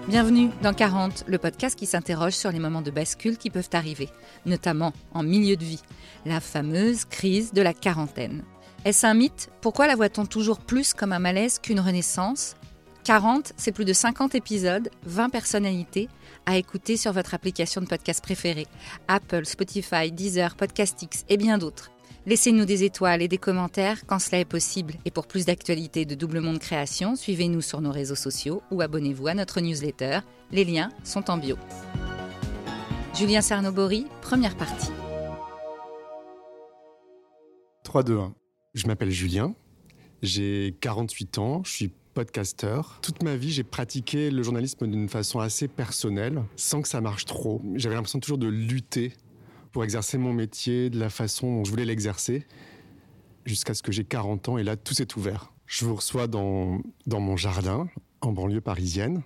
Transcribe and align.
Bienvenue 0.08 0.48
dans 0.62 0.72
40, 0.72 1.24
le 1.26 1.36
podcast 1.36 1.78
qui 1.78 1.84
s'interroge 1.84 2.32
sur 2.32 2.50
les 2.50 2.58
moments 2.58 2.80
de 2.80 2.90
bascule 2.90 3.36
qui 3.36 3.50
peuvent 3.50 3.68
arriver, 3.74 4.08
notamment 4.46 4.94
en 5.12 5.22
milieu 5.22 5.54
de 5.54 5.64
vie, 5.64 5.82
la 6.24 6.40
fameuse 6.40 7.04
crise 7.04 7.52
de 7.52 7.60
la 7.60 7.74
quarantaine. 7.74 8.42
Est-ce 8.86 9.06
un 9.06 9.12
mythe? 9.12 9.50
Pourquoi 9.60 9.86
la 9.86 9.96
voit-on 9.96 10.24
toujours 10.24 10.60
plus 10.60 10.94
comme 10.94 11.12
un 11.12 11.18
malaise 11.18 11.58
qu'une 11.58 11.78
renaissance? 11.78 12.54
40, 13.04 13.52
c'est 13.58 13.70
plus 13.70 13.84
de 13.84 13.92
50 13.92 14.34
épisodes, 14.34 14.88
20 15.04 15.28
personnalités 15.28 16.08
à 16.46 16.56
écouter 16.56 16.96
sur 16.96 17.12
votre 17.12 17.34
application 17.34 17.82
de 17.82 17.86
podcast 17.86 18.24
préférée, 18.24 18.66
Apple, 19.08 19.44
Spotify, 19.44 20.10
Deezer, 20.10 20.56
Podcastix 20.56 21.26
et 21.28 21.36
bien 21.36 21.58
d'autres. 21.58 21.90
Laissez-nous 22.28 22.66
des 22.66 22.84
étoiles 22.84 23.22
et 23.22 23.28
des 23.28 23.38
commentaires 23.38 24.04
quand 24.06 24.18
cela 24.18 24.38
est 24.38 24.44
possible. 24.44 24.96
Et 25.06 25.10
pour 25.10 25.26
plus 25.26 25.46
d'actualités 25.46 26.04
de 26.04 26.14
Double 26.14 26.40
Monde 26.40 26.58
Création, 26.58 27.16
suivez-nous 27.16 27.62
sur 27.62 27.80
nos 27.80 27.90
réseaux 27.90 28.14
sociaux 28.14 28.62
ou 28.70 28.82
abonnez-vous 28.82 29.28
à 29.28 29.34
notre 29.34 29.62
newsletter. 29.62 30.18
Les 30.50 30.66
liens 30.66 30.90
sont 31.04 31.30
en 31.30 31.38
bio. 31.38 31.56
Julien 33.14 33.40
Cernobori, 33.40 34.04
première 34.20 34.58
partie. 34.58 34.90
3, 37.84 38.02
2, 38.02 38.18
1. 38.18 38.34
Je 38.74 38.86
m'appelle 38.88 39.10
Julien, 39.10 39.54
j'ai 40.20 40.76
48 40.82 41.38
ans, 41.38 41.62
je 41.64 41.70
suis 41.70 41.92
podcasteur. 42.12 42.98
Toute 43.00 43.22
ma 43.22 43.36
vie, 43.36 43.52
j'ai 43.52 43.64
pratiqué 43.64 44.30
le 44.30 44.42
journalisme 44.42 44.86
d'une 44.86 45.08
façon 45.08 45.40
assez 45.40 45.66
personnelle, 45.66 46.42
sans 46.56 46.82
que 46.82 46.88
ça 46.88 47.00
marche 47.00 47.24
trop. 47.24 47.62
J'avais 47.76 47.94
l'impression 47.94 48.20
toujours 48.20 48.36
de 48.36 48.48
lutter 48.48 49.14
pour 49.72 49.84
exercer 49.84 50.18
mon 50.18 50.32
métier 50.32 50.90
de 50.90 50.98
la 50.98 51.10
façon 51.10 51.58
dont 51.58 51.64
je 51.64 51.70
voulais 51.70 51.84
l'exercer, 51.84 52.46
jusqu'à 53.44 53.74
ce 53.74 53.82
que 53.82 53.92
j'ai 53.92 54.04
40 54.04 54.48
ans 54.50 54.58
et 54.58 54.62
là, 54.62 54.76
tout 54.76 54.94
s'est 54.94 55.16
ouvert. 55.16 55.52
Je 55.66 55.84
vous 55.84 55.96
reçois 55.96 56.26
dans, 56.26 56.80
dans 57.06 57.20
mon 57.20 57.36
jardin, 57.36 57.88
en 58.20 58.32
banlieue 58.32 58.60
parisienne, 58.60 59.22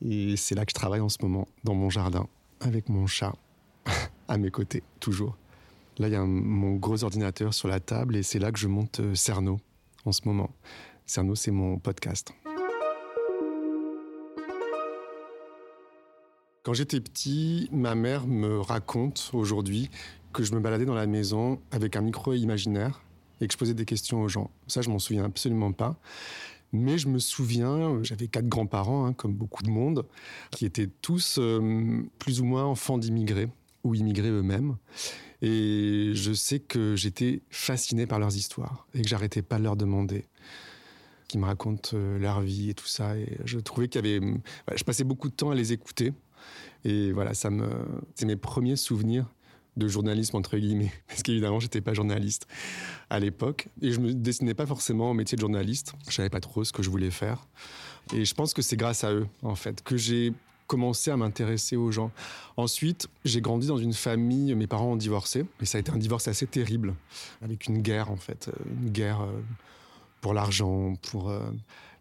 et 0.00 0.36
c'est 0.36 0.54
là 0.54 0.64
que 0.64 0.70
je 0.70 0.74
travaille 0.74 1.00
en 1.00 1.08
ce 1.08 1.18
moment, 1.22 1.46
dans 1.64 1.74
mon 1.74 1.90
jardin, 1.90 2.26
avec 2.60 2.88
mon 2.88 3.06
chat, 3.06 3.34
à 4.28 4.38
mes 4.38 4.50
côtés, 4.50 4.82
toujours. 5.00 5.36
Là, 5.98 6.08
il 6.08 6.12
y 6.12 6.16
a 6.16 6.24
mon 6.24 6.76
gros 6.76 7.04
ordinateur 7.04 7.52
sur 7.52 7.68
la 7.68 7.80
table 7.80 8.16
et 8.16 8.22
c'est 8.22 8.38
là 8.38 8.50
que 8.50 8.58
je 8.58 8.66
monte 8.66 9.00
euh, 9.00 9.14
Cerno 9.14 9.60
en 10.04 10.12
ce 10.12 10.22
moment. 10.24 10.50
Cerno, 11.06 11.34
c'est 11.34 11.50
mon 11.50 11.78
podcast. 11.78 12.32
Quand 16.62 16.74
j'étais 16.74 17.00
petit, 17.00 17.68
ma 17.72 17.96
mère 17.96 18.28
me 18.28 18.60
raconte 18.60 19.30
aujourd'hui 19.32 19.90
que 20.32 20.44
je 20.44 20.54
me 20.54 20.60
baladais 20.60 20.84
dans 20.84 20.94
la 20.94 21.08
maison 21.08 21.60
avec 21.72 21.96
un 21.96 22.02
micro 22.02 22.34
imaginaire 22.34 23.02
et 23.40 23.48
que 23.48 23.52
je 23.52 23.58
posais 23.58 23.74
des 23.74 23.84
questions 23.84 24.22
aux 24.22 24.28
gens. 24.28 24.48
Ça, 24.68 24.80
je 24.80 24.88
m'en 24.88 25.00
souviens 25.00 25.24
absolument 25.24 25.72
pas. 25.72 25.96
Mais 26.72 26.98
je 26.98 27.08
me 27.08 27.18
souviens, 27.18 27.98
j'avais 28.04 28.28
quatre 28.28 28.48
grands-parents, 28.48 29.06
hein, 29.06 29.12
comme 29.12 29.34
beaucoup 29.34 29.64
de 29.64 29.70
monde, 29.70 30.06
qui 30.52 30.64
étaient 30.64 30.88
tous 31.02 31.36
euh, 31.40 32.04
plus 32.20 32.40
ou 32.40 32.44
moins 32.44 32.64
enfants 32.64 32.96
d'immigrés 32.96 33.48
ou 33.82 33.96
immigrés 33.96 34.30
eux-mêmes. 34.30 34.76
Et 35.42 36.12
je 36.14 36.32
sais 36.32 36.60
que 36.60 36.94
j'étais 36.94 37.42
fasciné 37.50 38.06
par 38.06 38.20
leurs 38.20 38.36
histoires 38.36 38.86
et 38.94 39.02
que 39.02 39.08
j'arrêtais 39.08 39.42
pas 39.42 39.58
de 39.58 39.64
leur 39.64 39.74
demander 39.74 40.26
qu'ils 41.26 41.40
me 41.40 41.46
racontent 41.46 41.90
euh, 41.94 42.20
leur 42.20 42.40
vie 42.40 42.70
et 42.70 42.74
tout 42.74 42.86
ça. 42.86 43.18
Et 43.18 43.36
je 43.44 43.58
trouvais 43.58 43.88
qu'il 43.88 44.06
y 44.06 44.14
avait, 44.14 44.34
je 44.76 44.84
passais 44.84 45.02
beaucoup 45.02 45.28
de 45.28 45.34
temps 45.34 45.50
à 45.50 45.56
les 45.56 45.72
écouter 45.72 46.12
et 46.84 47.12
voilà, 47.12 47.34
ça 47.34 47.50
me, 47.50 47.68
c'est 48.14 48.26
mes 48.26 48.36
premiers 48.36 48.76
souvenirs 48.76 49.26
de 49.76 49.88
journalisme 49.88 50.36
entre 50.36 50.58
guillemets, 50.58 50.92
parce 51.08 51.22
qu'évidemment 51.22 51.60
j'étais 51.60 51.80
pas 51.80 51.94
journaliste 51.94 52.46
à 53.10 53.18
l'époque 53.18 53.68
et 53.80 53.92
je 53.92 54.00
me 54.00 54.12
destinais 54.12 54.54
pas 54.54 54.66
forcément 54.66 55.10
au 55.10 55.14
métier 55.14 55.36
de 55.36 55.40
journaliste. 55.40 55.94
Je 56.08 56.14
savais 56.14 56.30
pas 56.30 56.40
trop 56.40 56.64
ce 56.64 56.72
que 56.72 56.82
je 56.82 56.90
voulais 56.90 57.10
faire 57.10 57.46
et 58.12 58.24
je 58.24 58.34
pense 58.34 58.54
que 58.54 58.62
c'est 58.62 58.76
grâce 58.76 59.04
à 59.04 59.12
eux 59.12 59.26
en 59.42 59.54
fait 59.54 59.82
que 59.82 59.96
j'ai 59.96 60.32
commencé 60.66 61.10
à 61.10 61.18
m'intéresser 61.18 61.76
aux 61.76 61.90
gens. 61.92 62.10
Ensuite, 62.56 63.08
j'ai 63.26 63.42
grandi 63.42 63.66
dans 63.66 63.76
une 63.76 63.92
famille, 63.92 64.54
mes 64.54 64.66
parents 64.66 64.92
ont 64.92 64.96
divorcé 64.96 65.44
et 65.60 65.66
ça 65.66 65.76
a 65.76 65.80
été 65.80 65.92
un 65.92 65.98
divorce 65.98 66.28
assez 66.28 66.46
terrible 66.46 66.94
avec 67.42 67.66
une 67.66 67.82
guerre 67.82 68.10
en 68.10 68.16
fait, 68.16 68.50
une 68.80 68.90
guerre 68.90 69.20
euh, 69.20 69.40
pour 70.22 70.32
l'argent, 70.32 70.94
pour 71.10 71.28
euh, 71.28 71.40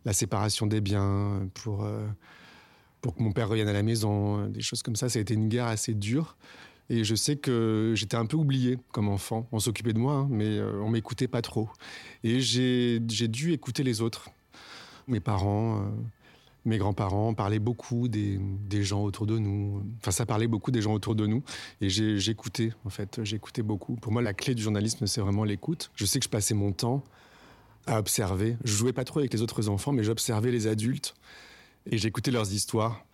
la 0.06 0.14
séparation 0.14 0.68
des 0.68 0.80
biens, 0.80 1.50
pour 1.54 1.84
euh, 1.84 2.08
pour 3.02 3.16
que 3.16 3.24
mon 3.24 3.32
père 3.32 3.50
revienne 3.50 3.68
à 3.68 3.74
la 3.74 3.84
maison, 3.84 4.48
des 4.48 4.62
choses 4.62 4.84
comme 4.84 4.96
ça. 4.96 5.10
Ça 5.10 5.20
a 5.20 5.22
été 5.22 5.34
une 5.34 5.50
guerre 5.50 5.68
assez 5.68 5.94
dure. 5.94 6.36
Et 6.92 7.06
je 7.06 7.16
sais 7.16 7.38
que 7.38 7.94
j'étais 7.96 8.18
un 8.18 8.26
peu 8.26 8.36
oublié 8.36 8.78
comme 8.92 9.08
enfant. 9.08 9.48
On 9.54 9.60
s'occupait 9.60 9.94
de 9.94 9.98
moi, 9.98 10.14
hein, 10.14 10.28
mais 10.30 10.58
euh, 10.58 10.82
on 10.82 10.90
m'écoutait 10.90 11.30
pas 11.30 11.42
trop. 11.42 11.70
Et 12.26 12.42
j'ai 12.42 13.00
dû 13.00 13.54
écouter 13.54 13.84
les 13.84 14.02
autres. 14.02 14.30
Mes 15.08 15.22
parents, 15.22 15.78
euh, 15.78 15.90
mes 16.66 16.78
grands-parents 16.78 17.34
parlaient 17.34 17.60
beaucoup 17.60 18.10
des, 18.10 18.42
des, 18.68 18.84
gens 18.84 19.04
autour 19.04 19.26
de 19.26 19.38
nous. 19.38 19.82
Enfin, 20.00 20.12
ça 20.12 20.26
parlait 20.26 20.48
beaucoup 20.48 20.70
des 20.70 20.82
gens 20.82 20.94
autour 20.94 21.16
de 21.16 21.26
nous. 21.26 21.44
Et 21.80 21.88
j'écoutais, 21.90 22.74
en 22.84 22.90
fait. 22.90 23.22
J'écoutais 23.24 23.64
beaucoup. 23.64 23.96
Pour 23.96 24.12
moi, 24.12 24.22
la 24.22 24.34
clé 24.34 24.54
du 24.54 24.62
journalisme, 24.62 25.08
c'est 25.08 25.22
vraiment 25.22 25.46
l'écoute. 25.46 25.92
Je 25.96 26.06
sais 26.06 26.20
que 26.20 26.26
je 26.26 26.30
passais 26.30 26.56
mon 26.56 26.74
temps 26.74 27.06
à 27.88 28.00
observer. 28.00 28.58
Je 28.66 28.74
jouais 28.74 28.94
pas 28.94 29.06
trop 29.06 29.20
avec 29.20 29.34
les 29.34 29.42
autres 29.42 29.70
enfants, 29.70 29.94
mais 29.94 30.04
j'observais 30.04 30.52
les 30.52 30.68
adultes 30.68 31.16
et 31.86 31.98
j'écoutais 31.98 32.32
leurs 32.32 32.52
histoires. 32.54 33.06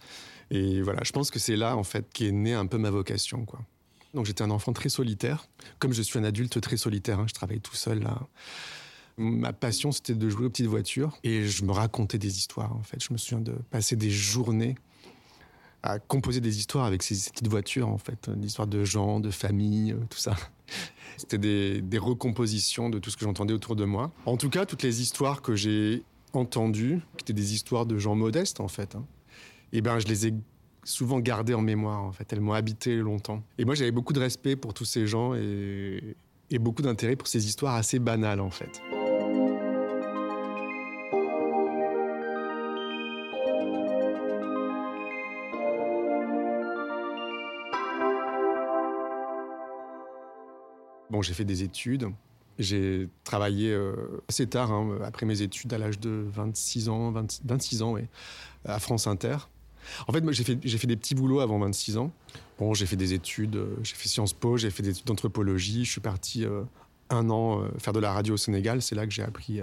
Et 0.49 0.81
voilà, 0.81 1.01
je 1.03 1.11
pense 1.11 1.31
que 1.31 1.39
c'est 1.39 1.55
là, 1.55 1.75
en 1.75 1.83
fait, 1.83 2.07
qu'est 2.13 2.31
née 2.31 2.53
un 2.53 2.65
peu 2.65 2.77
ma 2.77 2.89
vocation. 2.89 3.45
Donc 4.13 4.25
j'étais 4.25 4.43
un 4.43 4.51
enfant 4.51 4.73
très 4.73 4.89
solitaire, 4.89 5.47
comme 5.79 5.93
je 5.93 6.01
suis 6.01 6.17
un 6.17 6.23
adulte 6.23 6.59
très 6.61 6.77
solitaire, 6.77 7.19
hein, 7.19 7.25
je 7.27 7.33
travaille 7.33 7.59
tout 7.59 7.75
seul. 7.75 8.07
Ma 9.17 9.51
passion, 9.51 9.91
c'était 9.91 10.13
de 10.13 10.29
jouer 10.29 10.45
aux 10.45 10.49
petites 10.49 10.67
voitures 10.67 11.17
et 11.23 11.45
je 11.45 11.65
me 11.65 11.71
racontais 11.71 12.17
des 12.17 12.37
histoires, 12.37 12.75
en 12.75 12.83
fait. 12.83 13.03
Je 13.03 13.11
me 13.11 13.17
souviens 13.17 13.41
de 13.41 13.53
passer 13.71 13.95
des 13.95 14.11
journées 14.11 14.75
à 15.83 15.99
composer 15.99 16.41
des 16.41 16.57
histoires 16.57 16.85
avec 16.85 17.03
ces 17.03 17.15
petites 17.31 17.47
voitures, 17.47 17.87
en 17.87 17.97
fait, 17.97 18.29
des 18.29 18.47
histoires 18.47 18.67
de 18.67 18.83
gens, 18.83 19.19
de 19.19 19.31
familles, 19.31 19.93
euh, 19.93 20.05
tout 20.09 20.17
ça. 20.17 20.35
C'était 21.17 21.81
des 21.81 21.97
recompositions 21.97 22.89
de 22.89 22.99
tout 22.99 23.09
ce 23.09 23.17
que 23.17 23.25
j'entendais 23.25 23.53
autour 23.53 23.75
de 23.75 23.85
moi. 23.85 24.11
En 24.25 24.37
tout 24.37 24.49
cas, 24.49 24.65
toutes 24.65 24.83
les 24.83 25.01
histoires 25.01 25.41
que 25.41 25.55
j'ai 25.55 26.03
entendues, 26.37 27.01
qui 27.17 27.23
étaient 27.23 27.33
des 27.33 27.53
histoires 27.53 27.85
de 27.85 27.97
gens 27.97 28.15
modestes 28.15 28.59
en 28.59 28.67
fait, 28.67 28.95
hein, 28.95 29.05
et 29.73 29.81
ben 29.81 29.99
je 29.99 30.07
les 30.07 30.27
ai 30.27 30.33
souvent 30.83 31.19
gardées 31.19 31.53
en 31.53 31.61
mémoire 31.61 32.01
en 32.01 32.11
fait. 32.13 32.31
Elles 32.31 32.39
m'ont 32.39 32.53
habité 32.53 32.95
longtemps. 32.95 33.43
Et 33.57 33.65
moi 33.65 33.75
j'avais 33.75 33.91
beaucoup 33.91 34.13
de 34.13 34.19
respect 34.19 34.55
pour 34.55 34.73
tous 34.73 34.85
ces 34.85 35.05
gens 35.05 35.35
et, 35.35 36.15
et 36.49 36.59
beaucoup 36.59 36.81
d'intérêt 36.81 37.17
pour 37.17 37.27
ces 37.27 37.45
histoires 37.45 37.75
assez 37.75 37.99
banales 37.99 38.39
en 38.39 38.49
fait. 38.49 38.81
Bon, 51.09 51.21
j'ai 51.21 51.33
fait 51.33 51.45
des 51.45 51.63
études. 51.63 52.09
J'ai 52.59 53.07
travaillé 53.23 53.71
euh, 53.71 53.93
assez 54.27 54.47
tard, 54.47 54.71
hein, 54.71 54.97
après 55.03 55.25
mes 55.25 55.41
études, 55.41 55.73
à 55.73 55.77
l'âge 55.77 55.99
de 55.99 56.25
26 56.33 56.89
ans, 56.89 57.11
26 57.11 57.81
ans, 57.83 57.95
à 58.65 58.79
France 58.79 59.07
Inter. 59.07 59.37
En 60.07 60.13
fait, 60.13 60.23
j'ai 60.31 60.43
fait, 60.43 60.57
fait, 60.67 60.87
des 60.87 60.97
petits 60.97 61.15
boulots 61.15 61.39
avant 61.39 61.59
26 61.59 61.97
ans. 61.97 62.11
Bon, 62.57 62.73
j'ai 62.73 62.85
fait 62.85 62.95
des 62.95 63.13
études, 63.13 63.55
euh, 63.55 63.75
j'ai 63.83 63.95
fait 63.95 64.09
Sciences 64.09 64.33
Po, 64.33 64.57
j'ai 64.57 64.69
fait 64.69 64.83
des 64.83 64.89
études 64.89 65.05
d'anthropologie. 65.05 65.85
Je 65.85 65.91
suis 65.91 66.01
parti 66.01 66.45
euh, 66.45 66.63
un 67.09 67.29
an 67.29 67.63
faire 67.77 67.93
de 67.93 67.99
la 67.99 68.11
radio 68.11 68.33
au 68.33 68.37
Sénégal. 68.37 68.81
C'est 68.81 68.95
là 68.95 69.05
que 69.05 69.13
j'ai 69.13 69.23
appris. 69.23 69.61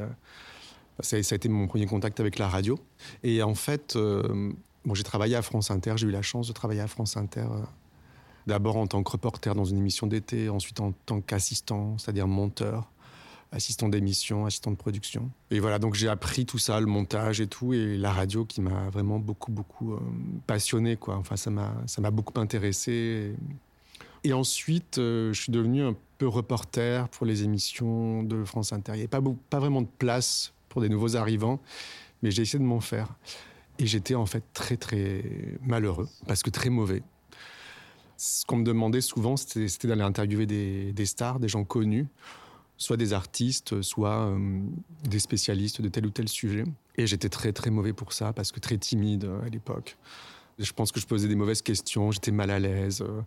Ça, 1.01 1.23
ça, 1.23 1.35
a 1.35 1.37
été 1.37 1.49
mon 1.49 1.67
premier 1.67 1.87
contact 1.87 2.21
avec 2.21 2.39
la 2.39 2.49
radio. 2.49 2.79
Et 3.23 3.43
en 3.43 3.55
fait, 3.55 3.99
bon, 3.99 4.95
j'ai 4.95 5.03
travaillé 5.03 5.37
à 5.37 5.43
France 5.43 5.71
Inter. 5.71 5.95
J'ai 5.97 6.07
eu 6.07 6.11
la 6.11 6.23
chance 6.23 6.49
de 6.49 6.53
travailler 6.55 6.81
à 6.81 6.87
France 6.87 7.19
Inter 7.19 7.47
D'abord 8.47 8.77
en 8.77 8.87
tant 8.87 9.03
que 9.03 9.11
reporter 9.11 9.55
dans 9.55 9.65
une 9.65 9.79
émission 9.79 10.07
d'été, 10.07 10.49
ensuite 10.49 10.81
en 10.81 10.93
tant 10.93 11.21
qu'assistant, 11.21 11.97
c'est-à-dire 11.99 12.29
monteur, 12.29 12.91
assistant 13.53 13.89
d'émission, 13.89 14.47
assistant 14.47 14.71
de 14.71 14.77
production. 14.77 15.31
Et 15.51 15.61
voilà, 15.61 15.79
donc 15.79 15.95
j'ai 15.95 16.09
appris 16.09 16.45
tout 16.45 16.59
ça, 16.59 16.81
le 16.81 16.87
montage 16.87 17.41
et 17.41 17.47
tout, 17.47 17.73
et 17.73 17.97
la 17.97 18.13
radio 18.13 18.45
qui 18.45 18.61
m'a 18.61 18.91
vraiment 18.91 19.19
beaucoup, 19.19 19.53
beaucoup 19.53 19.99
passionné, 20.47 20.97
quoi. 20.97 21.17
Enfin, 21.17 21.37
ça 21.37 21.51
m'a, 21.51 22.11
beaucoup 22.11 22.39
intéressé. 22.39 23.35
Et 24.25 24.33
ensuite, 24.33 24.97
je 24.97 25.33
suis 25.33 25.53
devenu 25.53 25.83
un 25.83 25.95
peu 26.19 26.27
reporter 26.27 27.09
pour 27.09 27.27
les 27.27 27.45
émissions 27.45 28.23
de 28.25 28.45
France 28.45 28.73
Inter. 28.73 28.93
Il 28.93 28.97
n'y 28.97 29.01
avait 29.03 29.09
pas, 29.09 29.23
pas 29.51 29.61
vraiment 29.61 29.83
de 29.83 29.89
place 29.99 30.53
pour 30.69 30.83
des 30.83 30.89
nouveaux 30.89 31.17
arrivants, 31.17 31.61
mais 32.23 32.31
j'ai 32.31 32.43
essayé 32.43 32.59
de 32.59 32.69
m'en 32.69 32.81
faire. 32.81 33.09
Et 33.79 33.87
j'étais 33.87 34.15
en 34.15 34.27
fait 34.27 34.43
très 34.53 34.77
très 34.77 35.25
malheureux, 35.63 36.09
parce 36.27 36.43
que 36.43 36.51
très 36.51 36.71
mauvais. 36.71 37.03
Ce 38.17 38.45
qu'on 38.47 38.59
me 38.59 38.65
demandait 38.65 39.01
souvent, 39.01 39.37
c'était 39.37 39.89
d'aller 39.89 40.03
interviewer 40.03 40.47
des, 40.47 41.07
stars, 41.07 41.41
des 41.41 41.49
gens 41.49 41.65
connus, 41.65 42.07
soit 42.77 42.97
des 42.97 43.13
artistes, 43.13 43.83
soit 43.83 44.27
euh, 44.27 44.61
des 45.05 45.19
spécialistes 45.19 45.81
de 45.81 45.89
tel 45.89 46.07
ou 46.07 46.11
tel 46.11 46.29
sujet. 46.29 46.65
Et 46.97 47.07
j'étais 47.07 47.29
très 47.29 47.53
très 47.53 47.71
mauvais 47.71 47.93
pour 47.93 48.13
ça, 48.13 48.33
parce 48.33 48.53
que 48.53 48.61
très 48.61 48.79
timide 48.79 49.25
euh, 49.25 49.45
à 49.45 49.49
l'époque. 49.49 49.97
Je 50.59 50.73
pense 50.73 50.93
que 50.93 51.01
je 51.01 51.07
posais 51.07 51.27
des 51.27 51.35
mauvaises 51.35 51.63
questions, 51.63 52.13
j'étais 52.13 52.31
mal 52.31 52.51
à 52.51 52.61
l'aise. 52.61 53.03
Euh. 53.03 53.21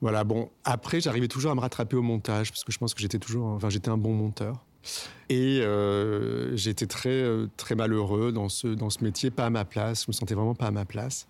Voilà, 0.00 0.24
bon, 0.24 0.50
après, 0.64 1.00
j'arrivais 1.00 1.28
toujours 1.28 1.52
à 1.52 1.54
me 1.54 1.60
rattraper 1.60 1.96
au 1.96 2.02
montage, 2.02 2.50
parce 2.50 2.64
que 2.64 2.72
je 2.72 2.78
pense 2.78 2.92
que 2.92 3.00
j'étais 3.00 3.18
toujours, 3.18 3.46
enfin, 3.46 3.70
j'étais 3.70 3.88
un 3.88 3.96
bon 3.96 4.12
monteur. 4.12 4.64
Et 5.30 5.62
j'étais 6.54 6.86
très, 6.86 7.24
très 7.56 7.74
malheureux 7.74 8.30
dans 8.30 8.48
ce, 8.48 8.68
dans 8.68 8.90
ce 8.90 9.02
métier, 9.02 9.30
pas 9.30 9.46
à 9.46 9.50
ma 9.50 9.64
place. 9.64 10.04
Je 10.04 10.10
me 10.10 10.12
sentais 10.12 10.34
vraiment 10.34 10.54
pas 10.54 10.66
à 10.66 10.70
ma 10.70 10.84
place. 10.84 11.26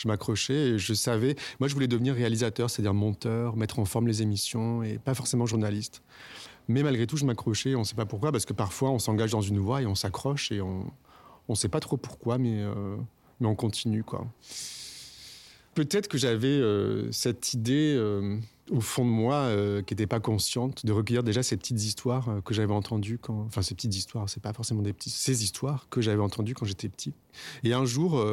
Je 0.00 0.08
m'accrochais 0.08 0.54
et 0.54 0.78
je 0.78 0.94
savais. 0.94 1.36
Moi, 1.58 1.68
je 1.68 1.74
voulais 1.74 1.86
devenir 1.86 2.14
réalisateur, 2.14 2.70
c'est-à-dire 2.70 2.94
monteur, 2.94 3.54
mettre 3.56 3.78
en 3.80 3.84
forme 3.84 4.08
les 4.08 4.22
émissions 4.22 4.82
et 4.82 4.98
pas 4.98 5.12
forcément 5.12 5.44
journaliste. 5.44 6.02
Mais 6.68 6.82
malgré 6.82 7.06
tout, 7.06 7.18
je 7.18 7.26
m'accrochais. 7.26 7.74
On 7.74 7.80
ne 7.80 7.84
sait 7.84 7.96
pas 7.96 8.06
pourquoi, 8.06 8.32
parce 8.32 8.46
que 8.46 8.54
parfois, 8.54 8.90
on 8.92 8.98
s'engage 8.98 9.32
dans 9.32 9.42
une 9.42 9.58
voie 9.58 9.82
et 9.82 9.86
on 9.86 9.94
s'accroche 9.94 10.52
et 10.52 10.62
on 10.62 10.90
ne 11.50 11.54
sait 11.54 11.68
pas 11.68 11.80
trop 11.80 11.98
pourquoi, 11.98 12.38
mais, 12.38 12.62
euh, 12.62 12.96
mais 13.40 13.46
on 13.46 13.54
continue, 13.54 14.02
quoi. 14.02 14.26
Peut-être 15.74 16.08
que 16.08 16.16
j'avais 16.16 16.48
euh, 16.48 17.12
cette 17.12 17.52
idée 17.52 17.94
euh, 17.94 18.38
au 18.70 18.80
fond 18.80 19.04
de 19.04 19.10
moi 19.10 19.50
qui 19.86 19.92
n'était 19.92 20.06
pas 20.06 20.20
consciente 20.20 20.86
de 20.86 20.92
recueillir 20.92 21.22
déjà 21.22 21.42
ces 21.42 21.58
petites 21.58 21.82
histoires 21.82 22.42
que 22.42 22.54
j'avais 22.54 22.72
entendues 22.72 23.18
quand, 23.18 23.42
enfin 23.42 23.60
ces 23.60 23.74
petites 23.74 23.94
histoires, 23.94 24.30
c'est 24.30 24.42
pas 24.42 24.54
forcément 24.54 24.80
des 24.80 24.94
petites, 24.94 25.12
ces 25.12 25.44
histoires 25.44 25.88
que 25.90 26.00
j'avais 26.00 26.22
entendues 26.22 26.54
quand 26.54 26.64
j'étais 26.64 26.88
petit. 26.88 27.12
Et 27.64 27.74
un 27.74 27.84
jour, 27.84 28.24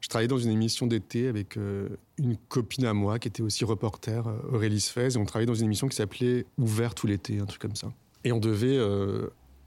je 0.00 0.08
travaillais 0.08 0.28
dans 0.28 0.38
une 0.38 0.50
émission 0.50 0.86
d'été 0.86 1.28
avec 1.28 1.56
une 1.56 2.36
copine 2.48 2.86
à 2.86 2.94
moi 2.94 3.18
qui 3.18 3.28
était 3.28 3.42
aussi 3.42 3.64
reporter, 3.64 4.26
Aurélie 4.50 4.80
Sfez, 4.80 5.14
et 5.14 5.16
on 5.18 5.24
travaillait 5.24 5.46
dans 5.46 5.54
une 5.54 5.66
émission 5.66 5.88
qui 5.88 5.96
s'appelait 5.96 6.46
Ouvert 6.58 6.94
tout 6.94 7.06
l'été, 7.06 7.38
un 7.38 7.44
truc 7.44 7.60
comme 7.60 7.76
ça. 7.76 7.92
Et 8.24 8.32
on 8.32 8.40
devait 8.40 8.78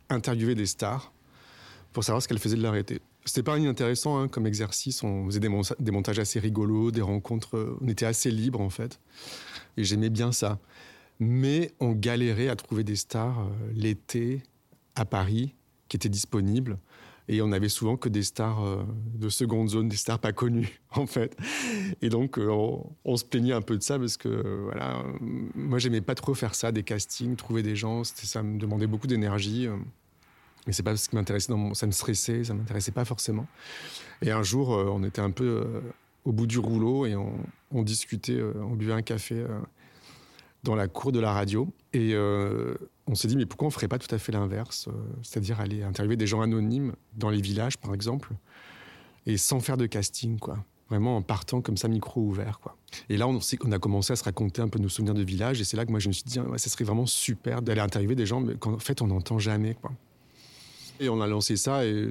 interviewer 0.10 0.56
des 0.56 0.66
stars 0.66 1.14
pour 1.92 2.04
savoir 2.04 2.22
ce 2.22 2.28
qu'elles 2.28 2.40
faisaient 2.40 2.58
de 2.58 2.64
leur 2.64 2.76
été. 2.76 3.00
C'était 3.26 3.44
pas 3.44 3.58
inintéressant 3.58 4.20
hein, 4.20 4.28
comme 4.28 4.46
exercice. 4.48 5.02
On 5.04 5.26
faisait 5.28 5.40
des, 5.40 5.92
montages 5.92 6.20
assez 6.20 6.40
rigolos, 6.40 6.92
des 6.92 7.02
rencontres. 7.02 7.58
Euh, 7.58 7.78
on 7.82 7.88
était 7.88 8.06
assez 8.06 8.30
libre 8.32 8.60
en 8.60 8.70
fait. 8.70 9.00
Et 9.78 9.84
j'aimais 9.84 10.10
bien 10.10 10.32
ça. 10.32 10.60
Mais 11.20 11.72
on 11.80 11.94
galérait 11.94 12.50
à 12.50 12.56
trouver 12.56 12.84
des 12.84 12.98
stars 12.98 13.40
euh, 13.40 13.72
l'été 13.74 14.44
à 14.96 15.06
Paris 15.06 15.54
qui 15.88 15.96
étaient 15.96 16.10
disponibles. 16.10 16.78
Et 17.28 17.42
on 17.42 17.52
avait 17.52 17.70
souvent 17.70 17.96
que 17.96 18.10
des 18.10 18.24
stars 18.24 18.66
euh, 18.66 18.84
de 19.16 19.30
seconde 19.30 19.70
zone, 19.70 19.88
des 19.88 19.96
stars 19.96 20.20
pas 20.20 20.34
connues, 20.34 20.82
en 20.92 21.06
fait. 21.06 21.38
Et 22.02 22.10
donc, 22.10 22.38
on, 22.38 22.86
on, 23.06 23.18
se 23.18 23.24
plaignait 23.24 23.54
un 23.54 23.62
peu 23.62 23.78
de 23.78 23.84
ça 23.84 23.98
parce 23.98 24.18
que, 24.18 24.64
voilà, 24.64 25.04
moi, 25.56 25.80
j'aimais 25.80 26.02
pas 26.02 26.16
trop 26.16 26.34
faire 26.34 26.56
ça, 26.56 26.72
des 26.72 26.84
castings, 26.84 27.36
trouver 27.36 27.64
des 27.64 27.76
gens. 27.76 28.04
Ça 28.04 28.44
me 28.44 28.58
demandait 28.58 28.88
beaucoup 28.88 29.08
d'énergie. 29.08 29.70
Mais 30.66 30.74
c'est 30.74 30.84
pas 30.84 30.96
ce 30.96 31.10
qui 31.10 31.16
m'intéressait. 31.16 31.52
Dans 31.52 31.74
Ça 31.74 31.88
me 31.88 31.92
stressait, 31.92 32.44
ça 32.44 32.54
m'intéressait 32.54 32.92
pas 32.92 33.06
forcément. 33.06 33.48
Et 34.22 34.32
un 34.32 34.44
jour, 34.44 34.74
euh, 34.74 34.86
on 34.90 35.04
était 35.04 35.22
un 35.22 35.32
peu 35.32 35.44
euh, 35.66 35.82
au 36.26 36.32
bout 36.32 36.48
du 36.48 36.60
rouleau 36.60 37.06
et 37.06 37.16
on, 37.16 37.84
discutait, 37.84 38.38
euh, 38.38 38.54
on 38.62 38.76
buvait 38.76 38.94
un 38.94 39.02
café 39.02 39.46
dans 40.64 40.76
la 40.76 40.88
cour 40.88 41.12
de 41.12 41.20
la 41.20 41.34
radio. 41.34 41.68
Et 41.94 42.16
on 43.08 43.16
s'est 43.16 43.28
dit, 43.28 43.38
mais 43.38 43.46
pourquoi 43.46 43.68
on 43.68 43.72
ferait 43.72 43.88
pas 43.88 44.00
tout 44.00 44.14
à 44.14 44.18
fait 44.18 44.32
l'inverse 44.32 44.90
C'est-à-dire 45.22 45.60
aller 45.60 45.84
interviewer 45.84 46.18
des 46.18 46.28
gens 46.28 46.42
anonymes 46.42 46.94
dans 47.16 47.30
les 47.30 47.42
villages, 47.42 47.78
par 47.78 47.94
exemple, 47.94 48.32
et 49.26 49.38
sans 49.38 49.60
faire 49.60 49.78
de 49.78 49.86
casting, 49.86 50.40
quoi. 50.40 50.58
Vraiment 50.90 51.18
en 51.18 51.22
partant 51.22 51.62
comme 51.62 51.78
ça, 51.78 51.88
micro 51.88 52.22
ouvert, 52.22 52.60
quoi. 52.60 52.76
Et 53.10 53.18
là, 53.18 53.28
on, 53.28 53.38
a 53.38 53.80
commencé 53.80 54.14
à 54.14 54.16
se 54.16 54.24
raconter 54.24 54.62
un 54.62 54.68
peu 54.68 54.80
nos 54.80 54.90
souvenirs 54.90 55.14
de 55.14 55.24
village. 55.24 55.62
Et 55.62 55.64
c'est 55.64 55.78
là 55.78 55.86
que 55.86 55.92
moi, 55.92 56.00
je 56.00 56.08
me 56.08 56.14
suis 56.14 56.24
dit, 56.24 56.40
ah, 56.40 56.58
ça 56.58 56.70
serait 56.70 56.84
vraiment 56.84 57.06
super 57.06 57.62
d'aller 57.62 57.82
interviewer 57.82 58.16
des 58.16 58.26
gens 58.26 58.46
qu'en 58.60 58.78
fait, 58.80 59.02
on 59.02 59.08
n'entend 59.08 59.40
jamais, 59.40 59.76
quoi. 59.76 59.92
Et 61.00 61.10
on 61.10 61.22
a 61.22 61.28
lancé 61.28 61.58
ça 61.58 61.86
et 61.86 62.08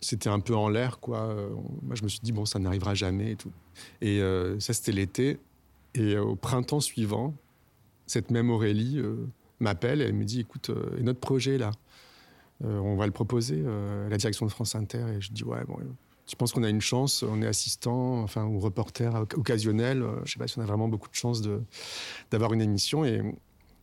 c'était 0.00 0.30
un 0.30 0.40
peu 0.40 0.56
en 0.56 0.68
l'air, 0.68 0.98
quoi. 1.00 1.34
Moi, 1.82 1.94
je 1.94 2.02
me 2.02 2.08
suis 2.08 2.20
dit, 2.20 2.32
bon, 2.32 2.46
ça 2.46 2.58
n'arrivera 2.58 2.94
jamais 2.94 3.32
et 3.32 3.36
tout. 3.36 3.52
Et 4.00 4.20
euh, 4.20 4.58
ça, 4.60 4.72
c'était 4.72 4.92
l'été. 4.92 5.38
Et 5.94 6.16
au 6.16 6.36
printemps 6.36 6.80
suivant, 6.80 7.34
cette 8.10 8.30
même 8.30 8.50
Aurélie 8.50 8.98
euh, 8.98 9.28
m'appelle 9.60 10.00
et 10.02 10.04
elle 10.04 10.14
me 10.14 10.24
dit, 10.24 10.40
écoute, 10.40 10.70
euh, 10.70 10.98
et 10.98 11.02
notre 11.02 11.20
projet, 11.20 11.58
là, 11.58 11.70
on 12.62 12.94
va 12.96 13.06
le 13.06 13.12
proposer 13.12 13.64
à 13.64 14.10
la 14.10 14.18
direction 14.18 14.44
de 14.44 14.50
France 14.50 14.74
Inter. 14.74 15.06
Et 15.16 15.20
je 15.22 15.32
dis, 15.32 15.44
ouais, 15.44 15.64
bon, 15.66 15.78
je 16.28 16.34
pense 16.36 16.52
qu'on 16.52 16.62
a 16.62 16.68
une 16.68 16.82
chance. 16.82 17.22
On 17.22 17.40
est 17.40 17.46
assistant, 17.46 18.20
enfin, 18.20 18.44
ou 18.44 18.58
reporter 18.58 19.14
occasionnel. 19.34 20.04
je 20.26 20.32
sais 20.32 20.38
pas 20.38 20.46
si 20.46 20.58
on 20.58 20.60
a 20.60 20.66
vraiment 20.66 20.86
beaucoup 20.86 21.08
de 21.08 21.14
chance 21.14 21.40
d'avoir 22.30 22.52
une 22.52 22.60
émission. 22.60 23.02
Et 23.02 23.22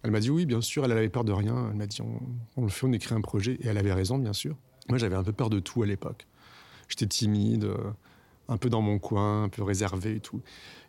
elle 0.03 0.11
m'a 0.11 0.19
dit 0.19 0.29
oui, 0.29 0.45
bien 0.45 0.61
sûr, 0.61 0.85
elle 0.85 0.91
avait 0.91 1.09
peur 1.09 1.23
de 1.23 1.31
rien. 1.31 1.69
Elle 1.71 1.77
m'a 1.77 1.87
dit 1.87 2.03
on, 2.03 2.61
le 2.61 2.69
fait, 2.69 2.85
on 2.85 2.93
écrit 2.93 3.15
un 3.15 3.21
projet. 3.21 3.57
Et 3.61 3.67
elle 3.67 3.79
avait 3.79 3.93
raison, 3.93 4.19
bien 4.19 4.33
sûr. 4.33 4.55
Moi, 4.89 4.99
j'avais 4.99 5.15
un 5.15 5.23
peu 5.23 5.33
peur 5.33 5.49
de 5.49 5.59
tout 5.59 5.81
à 5.81 5.87
l'époque. 5.87 6.27
J'étais 6.87 7.07
timide, 7.07 7.65
euh, 7.65 7.91
un 8.47 8.57
peu 8.57 8.69
dans 8.69 8.81
mon 8.81 8.99
coin, 8.99 9.43
un 9.43 9.49
peu 9.49 9.63
réservé 9.63 10.15
et 10.15 10.19
tout. 10.19 10.41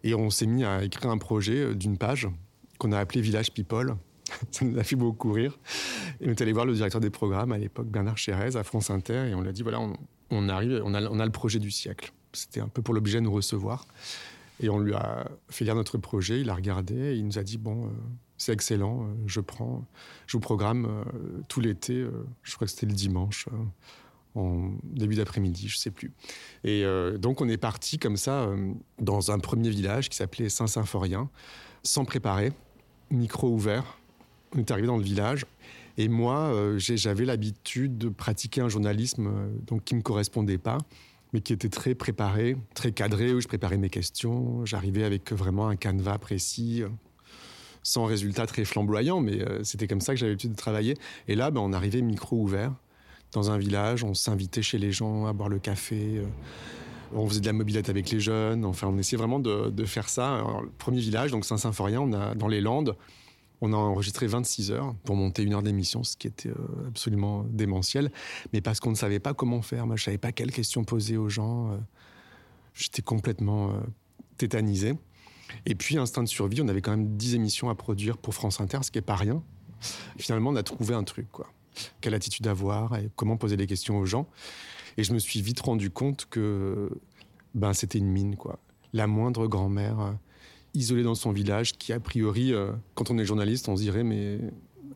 Et 0.04 0.14
on 0.14 0.30
s'est 0.30 0.46
mis 0.46 0.64
à 0.64 0.84
écrire 0.84 1.10
un 1.10 1.18
projet 1.18 1.56
euh, 1.56 1.74
d'une 1.74 1.98
page 1.98 2.28
qu'on 2.78 2.92
a 2.92 2.98
appelé 2.98 3.20
Village 3.20 3.52
People. 3.52 3.96
Ça 4.50 4.64
nous 4.64 4.78
a 4.78 4.84
fait 4.84 4.96
beaucoup 4.96 5.32
rire. 5.32 5.58
Et 6.20 6.28
on 6.28 6.30
est 6.30 6.40
allé 6.40 6.52
voir 6.52 6.66
le 6.66 6.74
directeur 6.74 7.00
des 7.00 7.10
programmes 7.10 7.52
à 7.52 7.58
l'époque, 7.58 7.88
Bernard 7.88 8.18
Chérez, 8.18 8.56
à 8.56 8.64
France 8.64 8.90
Inter, 8.90 9.28
et 9.28 9.34
on 9.34 9.40
lui 9.40 9.48
a 9.48 9.52
dit 9.52 9.62
voilà, 9.62 9.80
on, 10.30 10.48
arrive, 10.48 10.82
on 10.84 10.94
a, 10.94 11.24
le 11.24 11.32
projet 11.32 11.58
du 11.58 11.70
siècle. 11.70 12.12
C'était 12.32 12.60
un 12.60 12.68
peu 12.68 12.82
pour 12.82 12.94
l'objet 12.94 13.18
de 13.18 13.24
nous 13.24 13.32
recevoir. 13.32 13.86
Et 14.60 14.68
on 14.68 14.78
lui 14.78 14.94
a 14.94 15.28
fait 15.48 15.64
lire 15.64 15.76
notre 15.76 15.98
projet, 15.98 16.40
il 16.40 16.50
a 16.50 16.54
regardé, 16.54 16.94
et 16.94 17.14
il 17.14 17.24
nous 17.24 17.38
a 17.38 17.44
dit 17.44 17.58
bon, 17.58 17.86
euh, 17.86 17.90
c'est 18.36 18.52
excellent. 18.52 19.04
Euh, 19.04 19.06
je 19.26 19.40
prends, 19.40 19.86
je 20.26 20.36
vous 20.36 20.40
programme 20.40 20.86
euh, 20.86 21.42
tout 21.46 21.60
l'été. 21.60 22.04
Je 22.42 22.54
crois 22.54 22.66
que 22.66 22.72
c'était 22.72 22.86
le 22.86 22.92
dimanche, 22.92 23.48
en 24.34 24.72
début 24.82 25.14
d'après-midi, 25.14 25.68
je 25.68 25.78
sais 25.78 25.90
plus. 25.90 26.12
Et 26.64 26.84
donc 27.18 27.40
on 27.40 27.48
est 27.48 27.56
parti 27.56 27.98
comme 27.98 28.16
ça 28.16 28.48
dans 28.98 29.30
un 29.30 29.38
premier 29.38 29.70
village 29.70 30.08
qui 30.08 30.16
s'appelait 30.16 30.48
Saint-Symphorien, 30.48 31.30
sans 31.82 32.04
préparer, 32.04 32.52
micro 33.10 33.48
ouvert. 33.48 33.98
On 34.54 34.58
est 34.58 34.70
arrivé 34.70 34.86
dans 34.86 34.96
le 34.96 35.02
village. 35.02 35.46
Et 35.96 36.08
moi, 36.08 36.52
j'avais 36.78 37.24
l'habitude 37.24 37.98
de 37.98 38.08
pratiquer 38.08 38.60
un 38.60 38.68
journalisme 38.68 39.30
donc, 39.66 39.84
qui 39.84 39.94
ne 39.94 39.98
me 39.98 40.02
correspondait 40.02 40.56
pas, 40.56 40.78
mais 41.32 41.40
qui 41.40 41.52
était 41.52 41.68
très 41.68 41.96
préparé, 41.96 42.56
très 42.74 42.92
cadré, 42.92 43.34
où 43.34 43.40
je 43.40 43.48
préparais 43.48 43.78
mes 43.78 43.90
questions. 43.90 44.64
J'arrivais 44.64 45.02
avec 45.02 45.32
vraiment 45.32 45.68
un 45.68 45.74
canevas 45.74 46.18
précis, 46.18 46.84
sans 47.82 48.04
résultat 48.04 48.46
très 48.46 48.64
flamboyant, 48.64 49.20
mais 49.20 49.40
euh, 49.40 49.64
c'était 49.64 49.86
comme 49.86 50.00
ça 50.00 50.12
que 50.12 50.20
j'avais 50.20 50.32
l'habitude 50.32 50.52
de 50.52 50.56
travailler. 50.56 50.94
Et 51.26 51.34
là, 51.34 51.50
ben, 51.50 51.60
on 51.60 51.72
arrivait 51.72 52.02
micro 52.02 52.36
ouvert 52.36 52.74
dans 53.32 53.50
un 53.50 53.58
village, 53.58 54.04
on 54.04 54.14
s'invitait 54.14 54.62
chez 54.62 54.78
les 54.78 54.92
gens 54.92 55.26
à 55.26 55.32
boire 55.32 55.48
le 55.48 55.58
café. 55.58 56.22
Euh, 57.12 57.16
on 57.16 57.28
faisait 57.28 57.40
de 57.40 57.46
la 57.46 57.52
mobilette 57.52 57.88
avec 57.88 58.10
les 58.10 58.20
jeunes. 58.20 58.64
On 58.64 58.98
essayait 58.98 59.18
vraiment 59.18 59.40
de, 59.40 59.84
faire 59.84 60.08
ça. 60.08 60.44
le 60.62 60.70
premier 60.70 61.00
village, 61.00 61.30
donc 61.30 61.44
Saint-Symphorien, 61.44 62.06
dans 62.06 62.48
les 62.48 62.60
Landes. 62.60 62.96
On 63.60 63.72
a 63.72 63.76
enregistré 63.76 64.28
26 64.28 64.70
heures 64.70 64.94
pour 65.04 65.16
monter 65.16 65.42
une 65.42 65.52
heure 65.52 65.64
d'émission, 65.64 66.04
ce 66.04 66.16
qui 66.16 66.28
était 66.28 66.50
euh, 66.50 66.86
absolument 66.86 67.44
démentiel. 67.50 68.12
Mais 68.52 68.60
parce 68.60 68.78
qu'on 68.78 68.90
ne 68.90 68.96
savait 68.96 69.18
pas 69.18 69.34
comment 69.34 69.62
faire. 69.62 69.86
Moi, 69.86 69.96
je 69.96 70.04
savais 70.04 70.18
pas 70.18 70.30
quelles 70.30 70.52
questions 70.52 70.84
poser 70.84 71.16
aux 71.16 71.28
gens. 71.28 71.76
J'étais 72.74 73.02
complètement 73.02 73.72
tétanisé. 74.36 74.94
Et 75.66 75.74
puis, 75.74 75.98
instinct 75.98 76.22
de 76.22 76.28
survie, 76.28 76.62
on 76.62 76.68
avait 76.68 76.82
quand 76.82 76.92
même 76.92 77.16
10 77.16 77.34
émissions 77.34 77.68
à 77.68 77.74
produire 77.74 78.16
pour 78.16 78.34
France 78.34 78.60
Inter, 78.60 78.78
ce 78.82 78.90
qui 78.90 78.98
n'est 78.98 79.02
pas 79.02 79.16
rien. 79.16 79.42
finalement, 80.18 80.50
on 80.50 80.56
a 80.56 80.62
trouvé 80.62 80.94
un 80.94 81.04
truc. 81.04 81.26
Quelle 82.00 82.14
attitude 82.14 82.46
avoir 82.46 82.96
et 82.96 83.10
comment 83.16 83.36
poser 83.36 83.56
des 83.56 83.66
questions 83.66 83.98
aux 83.98 84.06
gens. 84.06 84.28
Et 84.98 85.04
je 85.04 85.14
me 85.14 85.20
suis 85.20 85.40
vite 85.40 85.60
rendu 85.60 85.90
compte 85.90 86.26
que 86.28 86.90
ben, 87.54 87.72
c'était 87.72 87.98
une 87.98 88.10
mine, 88.10 88.36
quoi. 88.36 88.58
La 88.92 89.06
moindre 89.06 89.46
grand-mère 89.46 90.00
euh, 90.00 90.12
isolée 90.74 91.04
dans 91.04 91.14
son 91.14 91.30
village 91.30 91.78
qui, 91.78 91.92
a 91.92 92.00
priori, 92.00 92.52
euh, 92.52 92.72
quand 92.94 93.10
on 93.12 93.16
est 93.16 93.24
journaliste, 93.24 93.68
on 93.68 93.76
se 93.76 93.82
dirait, 93.82 94.02
mais 94.02 94.40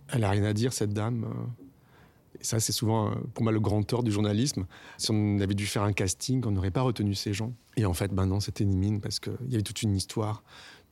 elle 0.08 0.24
a 0.24 0.30
rien 0.30 0.42
à 0.42 0.52
dire, 0.52 0.72
cette 0.72 0.92
dame. 0.92 1.24
Euh. 1.24 2.40
Et 2.40 2.44
ça, 2.44 2.58
c'est 2.58 2.72
souvent, 2.72 3.12
pour 3.32 3.44
moi, 3.44 3.52
le 3.52 3.60
grand 3.60 3.84
tort 3.84 4.02
du 4.02 4.10
journalisme. 4.10 4.66
Si 4.98 5.12
on 5.12 5.38
avait 5.38 5.54
dû 5.54 5.66
faire 5.66 5.84
un 5.84 5.92
casting, 5.92 6.42
on 6.46 6.50
n'aurait 6.50 6.72
pas 6.72 6.82
retenu 6.82 7.14
ces 7.14 7.32
gens. 7.32 7.52
Et 7.76 7.84
en 7.84 7.94
fait, 7.94 8.12
ben 8.12 8.26
non, 8.26 8.40
c'était 8.40 8.64
une 8.64 8.76
mine 8.76 9.00
parce 9.00 9.20
qu'il 9.20 9.50
y 9.50 9.54
avait 9.54 9.62
toute 9.62 9.82
une 9.82 9.94
histoire, 9.94 10.42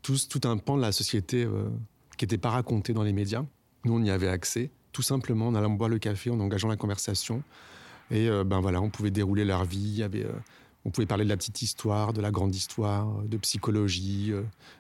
tout, 0.03 0.17
tout 0.29 0.47
un 0.47 0.57
pan 0.57 0.77
de 0.77 0.83
la 0.83 0.93
société 0.93 1.49
qui 2.17 2.25
n'était 2.25 2.39
pas 2.39 2.51
raconté 2.51 2.93
dans 2.93 3.03
les 3.03 3.13
médias. 3.13 3.45
Nous, 3.85 3.93
on 3.93 4.03
y 4.05 4.11
avait 4.11 4.29
accès. 4.29 4.71
tout 4.93 5.03
simplement 5.03 5.49
en 5.49 5.55
allant 5.55 5.71
boire 5.71 5.89
le 5.89 5.99
café, 5.99 6.31
en 6.31 6.39
engageant 6.39 6.69
la 6.69 6.77
conversation. 6.77 7.43
Et 8.11 8.29
ben 8.45 8.61
voilà, 8.61 8.81
on 8.81 8.91
pouvait 8.91 9.11
dérouler 9.11 9.45
leur 9.45 9.65
vie. 9.65 10.03
Avait, 10.03 10.27
on 10.85 10.91
pouvait 10.91 11.07
parler 11.07 11.25
de 11.25 11.29
la 11.29 11.37
petite 11.37 11.63
histoire, 11.63 12.13
de 12.13 12.21
la 12.21 12.31
grande 12.31 12.55
histoire, 12.55 13.23
de 13.23 13.37
psychologie, 13.37 14.33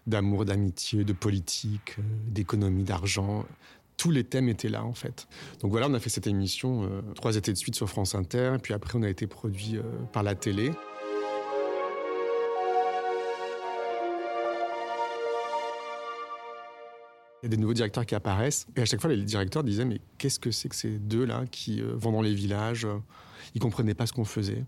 d'amour, 0.06 0.44
d'amitié, 0.44 1.04
de 1.04 1.12
politique, 1.12 1.96
d'économie, 2.28 2.84
d'argent. 2.84 3.46
Tous 3.96 4.10
les 4.10 4.24
thèmes 4.24 4.48
étaient 4.48 4.70
là 4.70 4.84
en 4.84 4.94
fait. 4.94 5.28
Donc 5.60 5.70
voilà, 5.70 5.86
on 5.88 5.94
a 5.94 6.00
fait 6.00 6.10
cette 6.10 6.26
émission 6.26 6.90
trois 7.14 7.36
étés 7.36 7.52
de 7.52 7.58
suite 7.58 7.74
sur 7.74 7.88
France 7.88 8.14
Inter. 8.14 8.54
Et 8.56 8.58
puis 8.58 8.74
après, 8.74 8.98
on 8.98 9.02
a 9.02 9.08
été 9.08 9.26
produit 9.26 9.78
par 10.12 10.22
la 10.22 10.34
télé. 10.34 10.72
Il 17.42 17.46
y 17.46 17.48
a 17.48 17.48
des 17.50 17.56
nouveaux 17.56 17.74
directeurs 17.74 18.04
qui 18.04 18.14
apparaissent. 18.14 18.66
Et 18.76 18.82
à 18.82 18.84
chaque 18.84 19.00
fois, 19.00 19.10
les 19.10 19.22
directeurs 19.22 19.64
disaient 19.64 19.84
Mais 19.84 20.00
qu'est-ce 20.18 20.38
que 20.38 20.50
c'est 20.50 20.68
que 20.68 20.76
ces 20.76 20.98
deux-là 20.98 21.44
qui 21.50 21.80
euh, 21.80 21.92
vont 21.94 22.12
dans 22.12 22.22
les 22.22 22.34
villages 22.34 22.86
Ils 23.54 23.60
comprenaient 23.60 23.94
pas 23.94 24.06
ce 24.06 24.12
qu'on 24.12 24.24
faisait? 24.24 24.64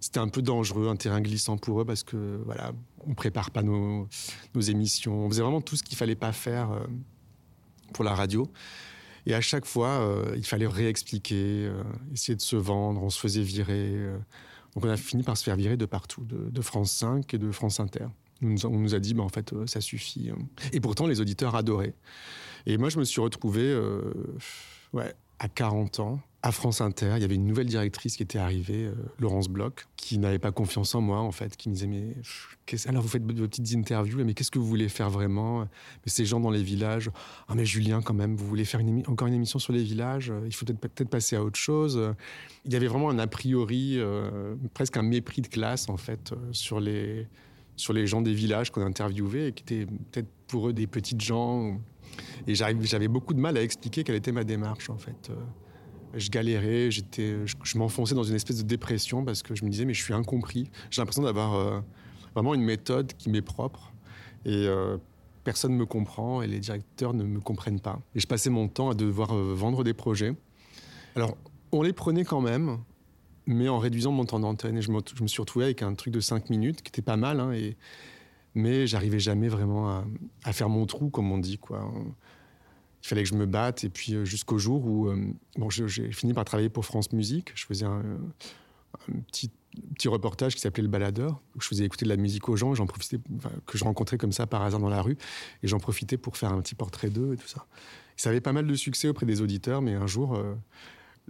C'était 0.00 0.18
un 0.18 0.28
peu 0.28 0.42
dangereux, 0.42 0.88
un 0.88 0.96
terrain 0.96 1.20
glissant 1.20 1.58
pour 1.58 1.80
eux 1.80 1.84
parce 1.84 2.04
que, 2.04 2.40
voilà, 2.44 2.72
on 3.06 3.14
prépare 3.14 3.50
pas 3.50 3.62
nos, 3.62 4.08
émissions. 4.54 5.26
On 5.26 5.28
faisait 5.28 5.42
vraiment 5.42 5.60
tout 5.60 5.76
ce 5.76 5.82
qu'il 5.82 5.96
fallait 5.96 6.16
pas 6.16 6.32
faire 6.32 6.70
euh, 6.72 6.86
pour 7.92 8.04
la 8.04 8.14
radio. 8.14 8.50
Et 9.26 9.34
à 9.34 9.40
chaque 9.40 9.64
fois, 9.64 9.88
euh, 9.88 10.34
il 10.36 10.46
fallait 10.46 10.66
réexpliquer, 10.66 11.70
essayer 12.12 12.34
de 12.34 12.40
se 12.40 12.56
vendre, 12.56 13.02
on 13.02 13.10
se 13.10 13.18
faisait 13.18 13.42
virer. 13.42 13.92
donc 14.74 14.84
on 14.84 14.88
a 14.88 14.96
fini 14.96 15.22
par 15.22 15.36
se 15.36 15.44
faire 15.44 15.56
virer 15.56 15.76
de 15.76 15.86
partout, 15.86 16.24
de 16.24 16.60
France 16.62 16.92
5 16.92 17.34
et 17.34 17.38
de 17.38 17.50
France 17.50 17.78
Inter. 17.80 18.06
On 18.42 18.78
nous 18.78 18.94
a 18.94 19.00
dit, 19.00 19.14
bah, 19.14 19.22
en 19.22 19.28
fait, 19.28 19.52
euh, 19.52 19.66
ça 19.66 19.80
suffit. 19.80 20.30
Hein. 20.30 20.38
Et 20.72 20.80
pourtant, 20.80 21.06
les 21.06 21.20
auditeurs 21.20 21.54
adoraient. 21.54 21.94
Et 22.66 22.78
moi, 22.78 22.88
je 22.88 22.98
me 22.98 23.04
suis 23.04 23.20
retrouvé 23.20 23.62
euh, 23.62 24.12
à 25.38 25.48
40 25.48 26.00
ans, 26.00 26.20
à 26.42 26.52
France 26.52 26.80
Inter. 26.80 27.14
Il 27.16 27.22
y 27.22 27.24
avait 27.24 27.34
une 27.34 27.46
nouvelle 27.46 27.66
directrice 27.66 28.16
qui 28.16 28.22
était 28.22 28.38
arrivée, 28.38 28.84
euh, 28.84 28.94
Laurence 29.18 29.48
Bloch, 29.48 29.86
qui 29.96 30.18
n'avait 30.18 30.38
pas 30.38 30.52
confiance 30.52 30.94
en 30.94 31.00
moi, 31.00 31.18
en 31.18 31.32
fait, 31.32 31.56
qui 31.56 31.68
me 31.68 31.74
disait, 31.74 31.88
mais 31.88 32.14
alors 32.86 33.02
vous 33.02 33.08
faites 33.08 33.24
vos 33.24 33.48
petites 33.48 33.74
interviews, 33.74 34.24
mais 34.24 34.34
qu'est-ce 34.34 34.52
que 34.52 34.60
vous 34.60 34.66
voulez 34.66 34.88
faire 34.88 35.10
vraiment? 35.10 35.62
Mais 35.62 35.68
ces 36.06 36.24
gens 36.24 36.38
dans 36.38 36.50
les 36.50 36.62
villages, 36.62 37.10
ah 37.48 37.54
mais 37.56 37.64
Julien, 37.64 38.02
quand 38.02 38.14
même, 38.14 38.36
vous 38.36 38.46
voulez 38.46 38.64
faire 38.64 38.80
encore 39.08 39.26
une 39.26 39.34
émission 39.34 39.58
sur 39.58 39.72
les 39.72 39.82
villages 39.82 40.32
Il 40.46 40.54
faut 40.54 40.64
peut-être 40.64 40.94
peut 40.94 41.04
passer 41.06 41.34
à 41.34 41.42
autre 41.42 41.58
chose. 41.58 42.14
Il 42.64 42.72
y 42.72 42.76
avait 42.76 42.86
vraiment 42.86 43.10
un 43.10 43.18
a 43.18 43.26
priori, 43.26 43.98
presque 44.74 44.96
un 44.96 45.02
mépris 45.02 45.42
de 45.42 45.48
classe, 45.48 45.88
en 45.88 45.96
fait, 45.96 46.34
sur 46.52 46.78
les 46.78 47.26
sur 47.78 47.92
les 47.92 48.06
gens 48.06 48.20
des 48.20 48.34
villages 48.34 48.70
qu'on 48.70 48.84
interviewait 48.84 49.48
et 49.48 49.52
qui 49.52 49.62
étaient 49.62 49.86
peut-être 49.86 50.28
pour 50.48 50.68
eux 50.68 50.72
des 50.72 50.86
petites 50.86 51.20
gens. 51.20 51.80
Et 52.46 52.54
j'avais 52.54 53.08
beaucoup 53.08 53.34
de 53.34 53.40
mal 53.40 53.56
à 53.56 53.62
expliquer 53.62 54.04
quelle 54.04 54.16
était 54.16 54.32
ma 54.32 54.44
démarche 54.44 54.90
en 54.90 54.98
fait. 54.98 55.30
Euh, 55.30 55.34
je 56.14 56.30
galérais, 56.30 56.90
je, 56.90 57.78
m'enfonçais 57.78 58.14
dans 58.14 58.22
une 58.22 58.34
espèce 58.34 58.56
de 58.58 58.66
dépression 58.66 59.24
parce 59.24 59.42
que 59.42 59.54
je 59.54 59.64
me 59.64 59.70
disais 59.70 59.84
mais 59.84 59.94
je 59.94 60.02
suis 60.02 60.14
incompris. 60.14 60.70
J'ai 60.90 61.00
l'impression 61.00 61.22
d'avoir 61.22 61.54
euh, 61.54 61.80
vraiment 62.34 62.54
une 62.54 62.62
méthode 62.62 63.12
qui 63.16 63.30
m'est 63.30 63.42
propre 63.42 63.92
et 64.44 64.66
euh, 64.66 64.96
personne 65.44 65.72
ne 65.72 65.76
me 65.76 65.86
comprend 65.86 66.42
et 66.42 66.46
les 66.46 66.58
directeurs 66.58 67.14
ne 67.14 67.24
me 67.24 67.40
comprennent 67.40 67.80
pas. 67.80 68.00
Et 68.14 68.20
je 68.20 68.26
passais 68.26 68.50
mon 68.50 68.68
temps 68.68 68.90
à 68.90 68.94
devoir 68.94 69.34
vendre 69.34 69.84
des 69.84 69.94
projets. 69.94 70.34
Alors 71.14 71.36
on 71.70 71.82
les 71.82 71.92
prenait 71.92 72.24
quand 72.24 72.40
même, 72.40 72.78
mais 73.48 73.68
en 73.68 73.78
réduisant 73.78 74.12
mon 74.12 74.26
temps 74.26 74.38
d'antenne. 74.38 74.80
Je 74.80 74.92
me, 74.92 75.26
suis 75.26 75.40
retrouvé 75.40 75.64
avec 75.64 75.82
un 75.82 75.94
truc 75.94 76.12
de 76.12 76.20
5 76.20 76.50
minutes 76.50 76.82
qui 76.82 76.90
était 76.90 77.02
pas 77.02 77.16
mal, 77.16 77.40
hein, 77.40 77.50
et, 77.52 77.78
mais 78.54 78.86
j'arrivais 78.86 79.18
jamais 79.18 79.48
vraiment 79.48 80.04
à, 80.44 80.52
faire 80.52 80.68
mon 80.68 80.84
trou, 80.84 81.08
comme 81.08 81.32
on 81.32 81.38
dit. 81.38 81.58
Il 81.70 83.08
fallait 83.08 83.22
que 83.22 83.28
je 83.28 83.34
me 83.34 83.46
batte, 83.46 83.84
et 83.84 83.88
puis 83.88 84.14
euh, 84.14 84.24
jusqu'au 84.26 84.58
jour 84.58 84.84
où 84.84 85.08
euh, 85.08 85.32
j'ai 85.86 86.12
fini 86.12 86.34
par 86.34 86.44
travailler 86.44 86.68
pour 86.68 86.84
France 86.84 87.10
Musique. 87.12 87.52
Je 87.54 87.64
faisais 87.64 87.86
un, 87.86 88.02
petit, 89.28 89.50
petit 89.94 90.08
reportage 90.08 90.54
qui 90.54 90.60
s'appelait 90.60 90.82
Le 90.82 90.90
Baladeur, 90.90 91.40
où 91.56 91.60
je 91.62 91.68
faisais 91.68 91.84
écouter 91.84 92.04
de 92.04 92.10
la 92.10 92.18
musique 92.18 92.50
aux 92.50 92.56
gens, 92.56 92.74
j'en 92.74 92.86
profitais, 92.86 93.18
que 93.64 93.78
je 93.78 93.84
rencontrais 93.84 94.18
comme 94.18 94.32
ça 94.32 94.46
par 94.46 94.60
hasard 94.60 94.80
dans 94.80 94.90
la 94.90 95.00
rue, 95.00 95.16
et 95.62 95.68
j'en 95.68 95.78
profitais 95.78 96.18
pour 96.18 96.36
faire 96.36 96.52
un 96.52 96.60
petit 96.60 96.74
portrait 96.74 97.08
d'eux 97.08 97.32
et 97.32 97.38
tout 97.38 97.48
ça. 97.48 97.64
ça 98.18 98.28
avait 98.28 98.42
pas 98.42 98.52
mal 98.52 98.66
de 98.66 98.74
succès 98.74 99.08
auprès 99.08 99.24
des 99.24 99.40
auditeurs, 99.40 99.80
mais 99.80 99.94
un 99.94 100.06
jour, 100.06 100.34
euh, 100.34 100.54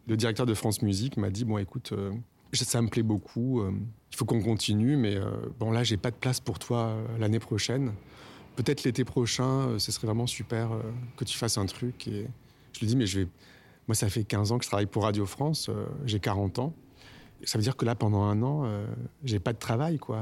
le 0.06 0.16
directeur 0.16 0.46
de 0.46 0.54
France 0.54 0.82
Musique 0.82 1.16
m'a 1.16 1.30
dit 1.30 1.44
bon 1.44 1.58
écoute 1.58 1.92
euh, 1.92 2.12
ça 2.52 2.80
me 2.82 2.88
plaît 2.88 3.02
beaucoup 3.02 3.60
euh, 3.60 3.72
il 4.10 4.16
faut 4.16 4.24
qu'on 4.24 4.42
continue 4.42 4.96
mais 4.96 5.16
euh, 5.16 5.30
bon 5.58 5.70
là 5.70 5.84
j'ai 5.84 5.96
pas 5.96 6.10
de 6.10 6.16
place 6.16 6.40
pour 6.40 6.58
toi 6.58 6.96
l'année 7.18 7.40
prochaine. 7.40 7.92
Peut-être 8.56 8.84
l'été 8.84 9.04
prochain 9.04 9.78
ce 9.78 9.92
serait 9.92 10.06
vraiment 10.06 10.26
super 10.26 10.70
que 11.16 11.24
tu 11.24 11.38
fasses 11.38 11.58
un 11.58 11.66
truc. 11.66 12.08
Et 12.08 12.26
je 12.72 12.80
lui 12.80 12.86
dis 12.86 12.96
mais 12.96 13.06
je 13.06 13.20
vais 13.20 13.28
moi 13.86 13.94
ça 13.94 14.08
fait 14.08 14.24
15 14.24 14.52
ans 14.52 14.58
que 14.58 14.64
je 14.64 14.68
travaille 14.68 14.86
pour 14.86 15.04
Radio 15.04 15.26
France 15.26 15.70
j'ai 16.06 16.20
40 16.20 16.58
ans. 16.58 16.74
Ça 17.44 17.56
veut 17.56 17.62
dire 17.62 17.76
que 17.76 17.84
là 17.84 17.94
pendant 17.94 18.22
un 18.22 18.42
an 18.42 18.68
j'ai 19.24 19.38
pas 19.38 19.52
de 19.52 19.58
travail 19.58 19.98
quoi. 19.98 20.20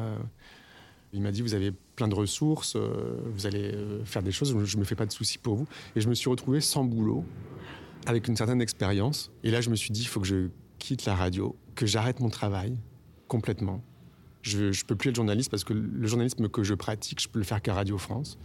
Il 1.13 1.23
m'a 1.23 1.31
dit 1.31 1.41
vous 1.41 1.55
avez 1.55 1.73
plein 1.95 2.09
de 2.09 2.15
ressources 2.15 2.77
vous 2.77 3.47
allez 3.47 3.75
faire 4.05 4.23
des 4.23 4.33
choses 4.33 4.55
je 4.65 4.77
me 4.77 4.85
fais 4.85 4.97
pas 4.97 5.07
de 5.07 5.13
soucis 5.13 5.39
pour 5.39 5.55
vous. 5.55 5.67
Et 5.95 6.03
je 6.03 6.09
me 6.09 6.15
suis 6.15 6.29
retrouvé 6.29 6.61
sans 6.61 6.85
boulot 6.85 7.25
avec 8.07 8.29
une 8.29 8.37
certaine 8.37 8.61
expérience. 8.61 9.31
Et 9.43 9.51
là, 9.51 9.61
je 9.61 9.71
me 9.71 9.77
suis 9.77 9.91
dit, 9.91 10.03
il 10.03 10.07
faut 10.07 10.21
que 10.21 10.27
je 10.27 10.49
quitte 10.79 11.05
la 11.05 11.15
radio, 11.15 11.57
que 11.75 11.87
j'arrête 11.87 12.21
mon 12.21 12.29
travail 12.29 12.77
complètement. 13.29 13.83
Je 14.43 14.67
ne 14.67 14.87
peux 14.87 14.95
plus 14.95 15.11
être 15.11 15.17
journaliste 15.17 15.51
parce 15.51 15.65
que 15.65 15.73
le 15.73 16.07
journalisme 16.07 16.49
que 16.49 16.63
je 16.63 16.75
pratique, 16.75 17.21
je 17.21 17.29
peux 17.29 17.39
le 17.39 17.45
faire 17.45 17.61
qu'à 17.61 17.75
Radio 17.75 17.99
France. 17.99 18.39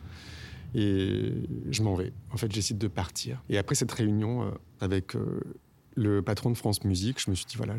Et 0.74 1.34
je 1.70 1.84
m'en 1.84 1.96
vais. 1.96 2.14
En 2.32 2.38
fait, 2.38 2.52
j'essaie 2.52 2.74
de 2.74 2.88
partir. 2.88 3.44
Et 3.50 3.58
après 3.58 3.76
cette 3.76 3.92
réunion 3.92 4.44
euh, 4.44 4.52
avec 4.80 5.16
euh, 5.16 5.42
le 5.96 6.22
patron 6.22 6.50
de 6.50 6.56
France 6.56 6.84
Musique, 6.86 7.22
je 7.22 7.30
me 7.30 7.36
suis 7.36 7.46
dit, 7.46 7.58
voilà, 7.58 7.76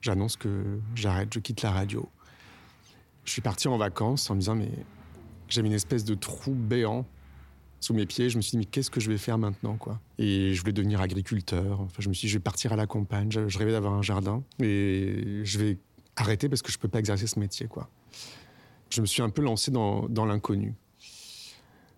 j'annonce 0.00 0.36
que 0.36 0.80
j'arrête, 0.94 1.32
je 1.32 1.38
quitte 1.38 1.62
la 1.62 1.70
radio. 1.70 2.08
Je 3.24 3.30
suis 3.30 3.42
parti 3.42 3.68
en 3.68 3.78
vacances 3.78 4.28
en 4.28 4.34
me 4.34 4.40
disant, 4.40 4.56
mais 4.56 4.70
j'avais 5.48 5.68
une 5.68 5.74
espèce 5.74 6.04
de 6.04 6.14
trou 6.14 6.52
béant 6.52 7.06
sous 7.80 7.94
mes 7.94 8.06
pieds. 8.06 8.30
Je 8.30 8.36
me 8.36 8.42
suis 8.42 8.52
dit, 8.52 8.58
mais 8.58 8.64
qu'est-ce 8.64 8.90
que 8.90 9.00
je 9.00 9.10
vais 9.10 9.18
faire 9.18 9.38
maintenant 9.38 9.76
quoi? 9.76 10.00
Et 10.18 10.54
je 10.54 10.60
voulais 10.60 10.72
devenir 10.72 11.00
agriculteur. 11.00 11.80
Enfin, 11.80 11.96
je 11.98 12.08
me 12.08 12.14
suis 12.14 12.26
dit, 12.26 12.32
je 12.32 12.36
vais 12.36 12.42
partir 12.42 12.72
à 12.72 12.76
la 12.76 12.86
campagne. 12.86 13.30
Je, 13.30 13.58
rêvais 13.58 13.72
d'avoir 13.72 13.94
un 13.94 14.02
jardin. 14.02 14.42
Et 14.62 15.40
je 15.44 15.58
vais 15.58 15.78
arrêter 16.16 16.48
parce 16.48 16.62
que 16.62 16.70
je 16.70 16.78
ne 16.78 16.82
peux 16.82 16.88
pas 16.88 16.98
exercer 16.98 17.26
ce 17.26 17.38
métier. 17.38 17.66
quoi. 17.66 17.88
Je 18.90 19.00
me 19.00 19.06
suis 19.06 19.22
un 19.22 19.30
peu 19.30 19.42
lancé 19.42 19.70
dans, 19.70 20.06
l'inconnu. 20.26 20.74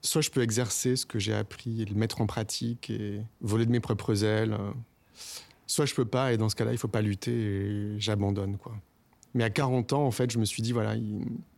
Soit 0.00 0.22
je 0.22 0.30
peux 0.30 0.42
exercer 0.42 0.96
ce 0.96 1.06
que 1.06 1.18
j'ai 1.18 1.34
appris 1.34 1.82
et 1.82 1.84
le 1.84 1.94
mettre 1.94 2.20
en 2.20 2.26
pratique 2.26 2.90
et 2.90 3.20
voler 3.40 3.66
de 3.66 3.70
mes 3.70 3.80
propres 3.80 4.24
ailes. 4.24 4.56
Soit 5.66 5.86
je 5.86 5.94
peux 5.94 6.04
pas 6.04 6.32
et 6.32 6.36
dans 6.36 6.48
ce 6.48 6.56
cas-là, 6.56 6.72
il 6.72 6.78
faut 6.78 6.88
pas 6.88 7.02
lutter 7.02 7.32
et 7.32 8.00
j'abandonne. 8.00 8.56
quoi. 8.56 8.74
Mais 9.34 9.44
à 9.44 9.50
40 9.50 9.92
ans, 9.92 10.04
en 10.04 10.10
fait, 10.10 10.30
je 10.30 10.38
me 10.38 10.44
suis 10.44 10.62
dit, 10.62 10.72
voilà, 10.72 10.96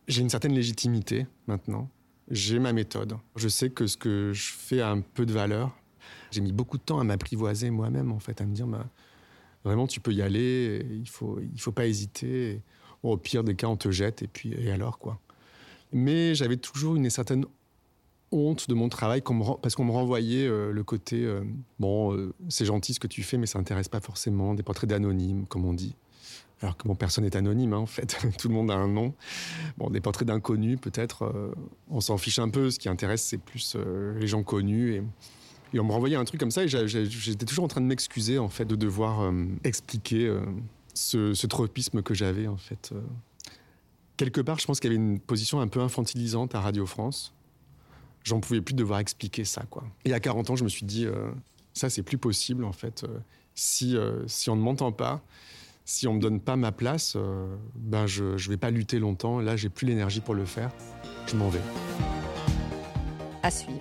j'ai 0.07 0.21
une 0.21 0.29
certaine 0.29 0.53
légitimité 0.53 1.27
maintenant 1.47 1.89
j'ai 2.29 2.59
ma 2.59 2.73
méthode. 2.73 3.17
Je 3.35 3.47
sais 3.47 3.69
que 3.69 3.87
ce 3.87 3.97
que 3.97 4.31
je 4.33 4.53
fais 4.53 4.81
a 4.81 4.89
un 4.89 5.01
peu 5.01 5.25
de 5.25 5.33
valeur. 5.33 5.75
J'ai 6.31 6.41
mis 6.41 6.51
beaucoup 6.51 6.77
de 6.77 6.83
temps 6.83 6.99
à 6.99 7.03
m'apprivoiser 7.03 7.69
moi-même, 7.69 8.11
en 8.11 8.19
fait, 8.19 8.41
à 8.41 8.45
me 8.45 8.53
dire, 8.53 8.67
bah, 8.67 8.85
vraiment, 9.63 9.87
tu 9.87 9.99
peux 9.99 10.11
y 10.11 10.21
aller, 10.21 10.85
il 10.91 11.09
faut, 11.09 11.39
il 11.39 11.59
faut 11.59 11.71
pas 11.71 11.85
hésiter. 11.85 12.61
au 13.03 13.17
pire 13.17 13.43
des 13.43 13.55
cas, 13.55 13.67
on 13.67 13.77
te 13.77 13.91
jette, 13.91 14.21
et 14.23 14.27
puis, 14.27 14.53
et 14.53 14.71
alors, 14.71 14.97
quoi. 14.97 15.19
Mais 15.93 16.35
j'avais 16.35 16.57
toujours 16.57 16.95
une 16.95 17.09
certaine 17.09 17.45
honte 18.31 18.67
de 18.69 18.73
mon 18.73 18.89
travail 18.89 19.21
parce 19.61 19.75
qu'on 19.75 19.85
me 19.85 19.91
renvoyait 19.91 20.47
euh, 20.47 20.71
le 20.71 20.83
côté 20.83 21.23
euh, 21.23 21.41
bon 21.79 22.13
euh, 22.13 22.33
c'est 22.49 22.65
gentil 22.65 22.93
ce 22.93 22.99
que 22.99 23.07
tu 23.07 23.23
fais 23.23 23.37
mais 23.37 23.45
ça 23.45 23.59
n'intéresse 23.59 23.87
pas 23.87 23.99
forcément 23.99 24.55
des 24.55 24.63
portraits 24.63 24.89
d'anonymes 24.89 25.45
comme 25.45 25.63
on 25.63 25.73
dit 25.73 25.95
alors 26.61 26.77
que 26.77 26.87
bon, 26.87 26.95
personne 26.95 27.25
n'est 27.25 27.35
anonyme, 27.35 27.73
hein, 27.73 27.77
en 27.77 27.85
fait. 27.85 28.17
Tout 28.39 28.47
le 28.47 28.53
monde 28.53 28.71
a 28.71 28.75
un 28.75 28.87
nom. 28.87 29.13
Bon, 29.77 29.89
des 29.89 30.01
portraits 30.01 30.27
d'inconnus, 30.27 30.79
peut-être, 30.79 31.23
euh, 31.23 31.53
on 31.89 31.99
s'en 31.99 32.17
fiche 32.17 32.39
un 32.39 32.49
peu. 32.49 32.71
Ce 32.71 32.79
qui 32.79 32.89
intéresse, 32.89 33.23
c'est 33.23 33.37
plus 33.37 33.75
euh, 33.75 34.17
les 34.19 34.27
gens 34.27 34.43
connus. 34.43 34.95
Et, 34.95 35.03
on 35.77 35.83
me 35.83 35.91
renvoyait 35.91 36.15
un 36.15 36.23
truc 36.23 36.39
comme 36.39 36.51
ça, 36.51 36.63
et 36.63 36.67
j'étais 36.69 37.45
toujours 37.45 37.65
en 37.65 37.67
train 37.67 37.81
de 37.81 37.85
m'excuser, 37.85 38.39
en 38.39 38.47
fait, 38.47 38.63
de 38.63 38.77
devoir 38.77 39.23
euh, 39.23 39.45
expliquer 39.65 40.33
ce, 40.93 41.45
tropisme 41.47 42.01
que 42.01 42.13
j'avais, 42.13 42.47
en 42.47 42.55
fait. 42.55 42.93
Quelque 44.15 44.39
part, 44.39 44.57
je 44.57 44.65
pense 44.65 44.79
qu'il 44.79 44.89
y 44.89 44.95
avait 44.95 45.03
une 45.03 45.19
position 45.19 45.59
un 45.59 45.67
peu 45.67 45.81
infantilisante 45.81 46.55
à 46.55 46.61
Radio 46.61 46.85
France. 46.85 47.33
J'en 48.23 48.39
pouvais 48.39 48.61
plus 48.61 48.73
devoir 48.73 48.99
expliquer 48.99 49.43
ça, 49.43 49.63
quoi. 49.69 49.83
Et 50.05 50.13
à 50.13 50.21
40 50.21 50.51
ans, 50.51 50.55
je 50.55 50.63
me 50.63 50.69
suis 50.69 50.85
dit, 50.85 51.07
ça, 51.73 51.89
c'est 51.89 52.03
plus 52.03 52.17
possible, 52.17 52.63
en 52.63 52.71
fait. 52.71 53.05
si, 53.53 53.97
si 54.27 54.49
on 54.49 54.55
ne 54.55 54.61
m'entend 54.61 54.93
pas, 54.93 55.21
si 55.85 56.07
on 56.07 56.15
me 56.15 56.19
donne 56.19 56.39
pas 56.39 56.55
ma 56.55 56.71
place, 56.71 57.13
euh, 57.15 57.55
ben 57.75 58.07
je 58.07 58.23
ne 58.23 58.49
vais 58.49 58.57
pas 58.57 58.71
lutter 58.71 58.99
longtemps. 58.99 59.39
Là, 59.39 59.55
j'ai 59.55 59.69
plus 59.69 59.85
l'énergie 59.85 60.19
pour 60.19 60.33
le 60.33 60.45
faire. 60.45 60.71
Je 61.27 61.35
m'en 61.35 61.49
vais. 61.49 61.61
À 63.43 63.51
suivre. 63.51 63.79